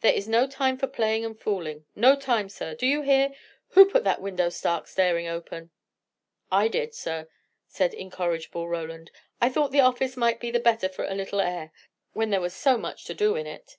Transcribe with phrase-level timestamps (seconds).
[0.00, 2.72] There is no time for playing and fooling; no time, sir!
[2.72, 3.32] do you hear?
[3.70, 5.72] Who put that window stark staring open?"
[6.52, 7.28] "I did, sir,"
[7.66, 9.10] said incorrigible Roland.
[9.40, 11.72] "I thought the office might be the better for a little air,
[12.12, 13.76] when there was so much to do in it."